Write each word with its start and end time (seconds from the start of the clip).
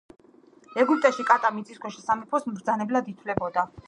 ეგვიპტეში 0.83 1.25
კატა 1.27 1.51
მიწისქვეშა 1.57 2.01
სამეფოს 2.07 2.47
მბრძანებლად 2.53 3.13
ითვლებოდა. 3.13 3.67